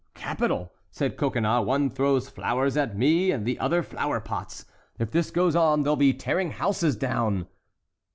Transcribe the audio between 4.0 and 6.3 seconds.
pots; if this goes on, they'll be